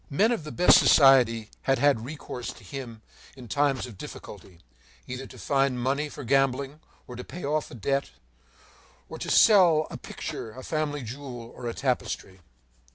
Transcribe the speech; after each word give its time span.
Men 0.09 0.31
of 0.31 0.43
the 0.43 0.51
best 0.51 0.79
society 0.79 1.51
had 1.69 1.77
had 1.77 2.03
recourse 2.03 2.51
to 2.53 2.63
him 2.63 3.03
in 3.37 3.47
times 3.47 3.85
of 3.85 3.99
difficulty, 3.99 4.61
either 5.05 5.27
to 5.27 5.37
find 5.37 5.79
money 5.79 6.09
for 6.09 6.23
gambling, 6.23 6.79
or 7.05 7.15
to 7.15 7.23
pay 7.23 7.45
off 7.45 7.69
a 7.69 7.75
debt, 7.75 8.09
or 9.09 9.19
to 9.19 9.29
sell 9.29 9.85
a 9.91 9.97
picture, 9.97 10.53
a 10.53 10.63
family 10.63 11.03
jewel, 11.03 11.53
or 11.55 11.67
a 11.67 11.75
tapestry. 11.75 12.39